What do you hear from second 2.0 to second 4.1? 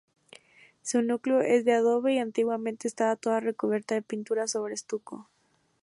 y antiguamente, estaba toda recubierta de